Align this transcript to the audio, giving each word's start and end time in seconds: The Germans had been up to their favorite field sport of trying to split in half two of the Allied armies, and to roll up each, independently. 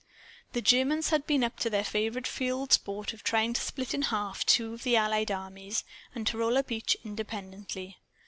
The 0.53 0.63
Germans 0.63 1.09
had 1.11 1.27
been 1.27 1.43
up 1.43 1.59
to 1.59 1.69
their 1.69 1.83
favorite 1.83 2.25
field 2.25 2.73
sport 2.73 3.13
of 3.13 3.21
trying 3.23 3.53
to 3.53 3.61
split 3.61 3.93
in 3.93 4.01
half 4.01 4.43
two 4.43 4.73
of 4.73 4.81
the 4.81 4.95
Allied 4.95 5.29
armies, 5.29 5.83
and 6.15 6.25
to 6.25 6.39
roll 6.39 6.57
up 6.57 6.71
each, 6.71 6.97
independently. 7.05 7.99